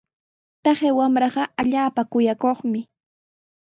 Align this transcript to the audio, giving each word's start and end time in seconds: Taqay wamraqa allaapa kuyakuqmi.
Taqay 0.63 0.93
wamraqa 0.97 1.43
allaapa 1.61 2.01
kuyakuqmi. 2.11 2.79